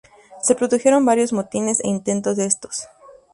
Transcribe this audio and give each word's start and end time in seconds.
Se 0.41 0.55
produjeron 0.55 1.05
varios 1.05 1.31
motines 1.31 1.79
e 1.81 1.87
intentos 1.87 2.35
de 2.35 2.45
estos. 2.47 2.87